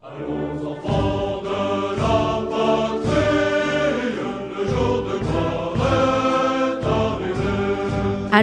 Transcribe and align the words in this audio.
À 0.00 0.12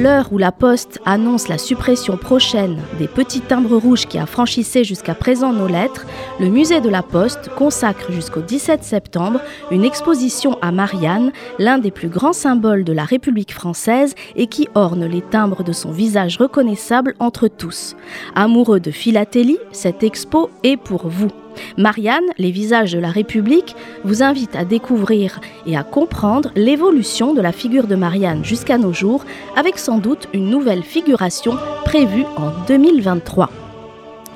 l'heure 0.00 0.32
où 0.32 0.38
la 0.38 0.50
Poste 0.50 0.98
annonce 1.04 1.46
la 1.46 1.56
suppression 1.56 2.16
prochaine 2.16 2.82
des 2.98 3.06
petits 3.06 3.40
timbres 3.40 3.76
rouges 3.76 4.06
qui 4.06 4.18
affranchissaient 4.18 4.82
jusqu'à 4.82 5.14
présent 5.14 5.52
nos 5.52 5.68
lettres, 5.68 6.06
le 6.40 6.48
musée 6.48 6.80
de 6.80 6.88
la 6.88 7.04
Poste 7.04 7.50
consacre 7.50 8.10
jusqu'au 8.10 8.40
17 8.40 8.82
septembre 8.82 9.40
une 9.70 9.84
exposition 9.84 10.58
à 10.60 10.72
Marianne, 10.72 11.30
l'un 11.60 11.78
des 11.78 11.92
plus 11.92 12.08
grands 12.08 12.32
symboles 12.32 12.82
de 12.82 12.92
la 12.92 13.04
République 13.04 13.54
française 13.54 14.16
et 14.34 14.48
qui 14.48 14.66
orne 14.74 15.06
les 15.06 15.22
timbres 15.22 15.62
de 15.62 15.72
son 15.72 15.92
visage 15.92 16.36
reconnaissable 16.36 17.14
entre 17.20 17.46
tous. 17.46 17.94
Amoureux 18.34 18.80
de 18.80 18.90
philatélie, 18.90 19.58
cette 19.70 20.02
expo 20.02 20.50
est 20.64 20.76
pour 20.76 21.06
vous. 21.06 21.30
Marianne, 21.76 22.24
les 22.38 22.50
visages 22.50 22.92
de 22.92 22.98
la 22.98 23.10
République, 23.10 23.76
vous 24.04 24.22
invite 24.22 24.56
à 24.56 24.64
découvrir 24.64 25.40
et 25.66 25.76
à 25.76 25.82
comprendre 25.82 26.50
l'évolution 26.56 27.34
de 27.34 27.40
la 27.40 27.52
figure 27.52 27.86
de 27.86 27.96
Marianne 27.96 28.44
jusqu'à 28.44 28.78
nos 28.78 28.92
jours, 28.92 29.24
avec 29.56 29.78
sans 29.78 29.98
doute 29.98 30.28
une 30.32 30.48
nouvelle 30.48 30.82
figuration 30.82 31.56
prévue 31.84 32.24
en 32.36 32.50
2023. 32.66 33.50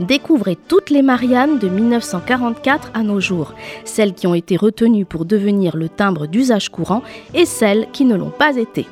Découvrez 0.00 0.56
toutes 0.68 0.90
les 0.90 1.02
Mariannes 1.02 1.58
de 1.58 1.68
1944 1.68 2.92
à 2.94 3.02
nos 3.02 3.20
jours, 3.20 3.54
celles 3.84 4.14
qui 4.14 4.26
ont 4.26 4.34
été 4.34 4.56
retenues 4.56 5.04
pour 5.04 5.24
devenir 5.24 5.76
le 5.76 5.88
timbre 5.88 6.26
d'usage 6.26 6.68
courant 6.68 7.02
et 7.34 7.46
celles 7.46 7.88
qui 7.92 8.04
ne 8.04 8.14
l'ont 8.14 8.30
pas 8.30 8.56
été. 8.56 8.86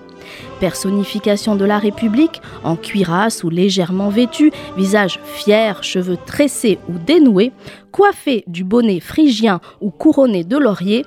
Personnification 0.60 1.56
de 1.56 1.64
la 1.64 1.78
République, 1.78 2.40
en 2.64 2.76
cuirasse 2.76 3.44
ou 3.44 3.50
légèrement 3.50 4.08
vêtue, 4.08 4.52
visage 4.76 5.20
fier, 5.24 5.82
cheveux 5.82 6.18
tressés 6.24 6.78
ou 6.88 6.98
dénoués, 6.98 7.52
coiffée 7.92 8.44
du 8.46 8.64
bonnet 8.64 9.00
phrygien 9.00 9.60
ou 9.80 9.90
couronné 9.90 10.44
de 10.44 10.56
laurier, 10.56 11.04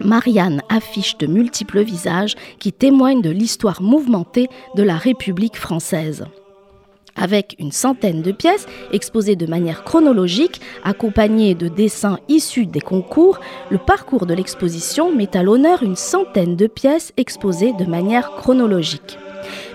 Marianne 0.00 0.62
affiche 0.68 1.16
de 1.18 1.26
multiples 1.26 1.82
visages 1.82 2.34
qui 2.58 2.72
témoignent 2.72 3.22
de 3.22 3.30
l'histoire 3.30 3.82
mouvementée 3.82 4.48
de 4.74 4.82
la 4.82 4.96
République 4.96 5.56
française 5.56 6.24
avec 7.16 7.56
une 7.58 7.72
centaine 7.72 8.22
de 8.22 8.32
pièces 8.32 8.66
exposées 8.92 9.36
de 9.36 9.46
manière 9.46 9.84
chronologique, 9.84 10.60
accompagnées 10.84 11.54
de 11.54 11.68
dessins 11.68 12.18
issus 12.28 12.66
des 12.66 12.80
concours, 12.80 13.40
le 13.70 13.78
parcours 13.78 14.26
de 14.26 14.34
l'exposition 14.34 15.14
met 15.14 15.36
à 15.36 15.42
l'honneur 15.42 15.82
une 15.82 15.96
centaine 15.96 16.56
de 16.56 16.66
pièces 16.66 17.12
exposées 17.16 17.72
de 17.78 17.84
manière 17.84 18.32
chronologique. 18.32 19.18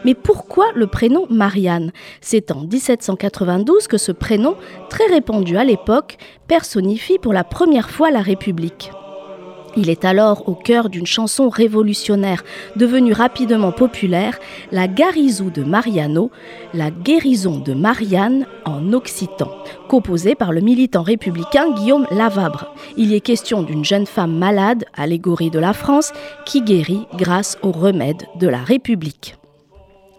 Mais 0.05 0.13
pourquoi 0.13 0.65
le 0.75 0.87
prénom 0.87 1.25
Marianne? 1.29 1.91
C'est 2.21 2.51
en 2.51 2.61
1792 2.61 3.87
que 3.87 3.97
ce 3.97 4.11
prénom, 4.11 4.55
très 4.89 5.05
répandu 5.07 5.57
à 5.57 5.63
l'époque, 5.63 6.17
personnifie 6.47 7.19
pour 7.19 7.33
la 7.33 7.43
première 7.43 7.89
fois 7.89 8.11
la 8.11 8.21
République. 8.21 8.91
Il 9.77 9.91
est 9.91 10.05
alors 10.05 10.49
au 10.49 10.55
cœur 10.55 10.89
d'une 10.89 11.05
chanson 11.05 11.49
révolutionnaire 11.49 12.43
devenue 12.75 13.13
rapidement 13.13 13.71
populaire, 13.71 14.39
la 14.71 14.87
Garizou 14.87 15.51
de 15.51 15.63
Mariano, 15.63 16.31
la 16.73 16.89
guérison 16.89 17.59
de 17.59 17.73
Marianne 17.73 18.47
en 18.65 18.91
occitan, 18.91 19.51
composée 19.87 20.33
par 20.33 20.51
le 20.51 20.61
militant 20.61 21.03
républicain 21.03 21.71
Guillaume 21.75 22.07
Lavabre. 22.09 22.73
Il 22.97 23.13
est 23.13 23.21
question 23.21 23.61
d'une 23.61 23.85
jeune 23.85 24.07
femme 24.07 24.35
malade, 24.35 24.85
allégorie 24.95 25.51
de 25.51 25.59
la 25.59 25.73
France, 25.73 26.11
qui 26.45 26.61
guérit 26.63 27.05
grâce 27.15 27.59
aux 27.61 27.71
remèdes 27.71 28.23
de 28.39 28.47
la 28.47 28.63
République. 28.63 29.35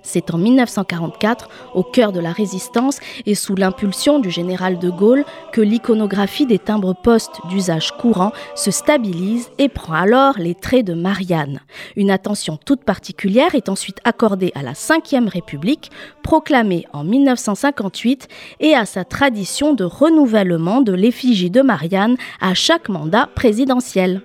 C'est 0.09 0.33
en 0.33 0.39
1944, 0.39 1.51
au 1.75 1.83
cœur 1.83 2.12
de 2.12 2.19
la 2.20 2.33
résistance 2.33 2.98
et 3.27 3.34
sous 3.34 3.55
l'impulsion 3.55 4.20
du 4.20 4.31
général 4.31 4.78
de 4.78 4.89
Gaulle, 4.89 5.27
que 5.53 5.61
l'iconographie 5.61 6.47
des 6.47 6.59
timbres 6.59 6.95
postes 6.95 7.42
d'usage 7.51 7.92
courant 7.92 8.33
se 8.55 8.70
stabilise 8.70 9.51
et 9.59 9.69
prend 9.69 9.92
alors 9.92 10.39
les 10.39 10.55
traits 10.55 10.86
de 10.86 10.95
Marianne. 10.95 11.61
Une 11.95 12.11
attention 12.11 12.56
toute 12.56 12.84
particulière 12.84 13.55
est 13.55 13.69
ensuite 13.69 13.98
accordée 14.05 14.51
à 14.55 14.63
la 14.63 14.73
Ve 14.73 15.29
République, 15.29 15.91
proclamée 16.23 16.86
en 16.95 17.05
1958, 17.05 18.29
et 18.61 18.75
à 18.75 18.86
sa 18.86 19.05
tradition 19.05 19.75
de 19.75 19.85
renouvellement 19.85 20.80
de 20.80 20.95
l'effigie 20.95 21.51
de 21.51 21.61
Marianne 21.61 22.17
à 22.40 22.55
chaque 22.55 22.89
mandat 22.89 23.29
présidentiel. 23.35 24.23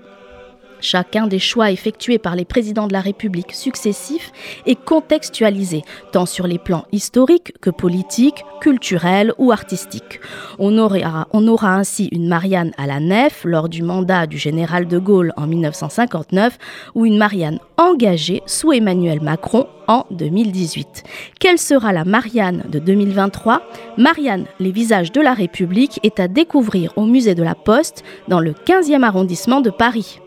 Chacun 0.83 1.27
des 1.27 1.39
choix 1.39 1.71
effectués 1.71 2.17
par 2.17 2.35
les 2.35 2.43
présidents 2.43 2.87
de 2.87 2.93
la 2.93 2.99
République 2.99 3.53
successifs 3.53 4.33
est 4.65 4.75
contextualisé, 4.75 5.81
tant 6.11 6.25
sur 6.25 6.45
les 6.45 6.59
plans 6.59 6.83
historiques 6.91 7.53
que 7.61 7.69
politiques, 7.69 8.43
culturels 8.59 9.31
ou 9.37 9.53
artistiques. 9.53 10.19
On 10.59 10.77
aura, 10.77 11.29
on 11.31 11.47
aura 11.47 11.75
ainsi 11.75 12.09
une 12.11 12.27
Marianne 12.27 12.73
à 12.77 12.85
la 12.85 12.99
nef 12.99 13.45
lors 13.45 13.69
du 13.69 13.81
mandat 13.81 14.27
du 14.27 14.37
général 14.37 14.89
de 14.89 14.99
Gaulle 14.99 15.31
en 15.37 15.47
1959 15.47 16.57
ou 16.95 17.05
une 17.05 17.17
Marianne 17.17 17.59
engagée 17.77 18.43
sous 18.45 18.73
Emmanuel 18.73 19.21
Macron 19.21 19.67
en 19.87 20.05
2018. 20.11 21.03
Quelle 21.39 21.59
sera 21.59 21.93
la 21.93 22.03
Marianne 22.03 22.63
de 22.67 22.79
2023 22.79 23.61
Marianne, 23.97 24.47
les 24.59 24.71
visages 24.71 25.13
de 25.13 25.21
la 25.21 25.33
République, 25.33 26.01
est 26.03 26.19
à 26.19 26.27
découvrir 26.27 26.91
au 26.97 27.05
musée 27.05 27.35
de 27.35 27.43
la 27.43 27.55
Poste 27.55 28.03
dans 28.27 28.41
le 28.41 28.51
15e 28.51 29.03
arrondissement 29.03 29.61
de 29.61 29.69
Paris. 29.69 30.19